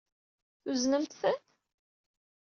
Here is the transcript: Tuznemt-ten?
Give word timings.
Tuznemt-ten? 0.61 1.39